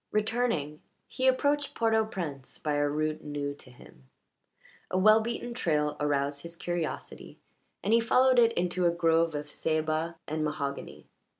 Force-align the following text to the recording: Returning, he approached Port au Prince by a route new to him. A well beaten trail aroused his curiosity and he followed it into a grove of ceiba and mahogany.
Returning, 0.11 0.81
he 1.07 1.27
approached 1.27 1.75
Port 1.75 1.93
au 1.93 2.07
Prince 2.07 2.57
by 2.57 2.73
a 2.73 2.89
route 2.89 3.23
new 3.23 3.53
to 3.53 3.69
him. 3.69 4.05
A 4.89 4.97
well 4.97 5.21
beaten 5.21 5.53
trail 5.53 5.95
aroused 5.99 6.41
his 6.41 6.55
curiosity 6.55 7.37
and 7.83 7.93
he 7.93 7.99
followed 7.99 8.39
it 8.39 8.51
into 8.53 8.87
a 8.87 8.91
grove 8.91 9.35
of 9.35 9.45
ceiba 9.45 10.15
and 10.27 10.43
mahogany. 10.43 11.05